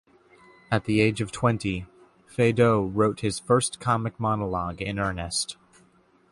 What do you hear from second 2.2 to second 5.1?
Feydeau wrote his first comic monologue in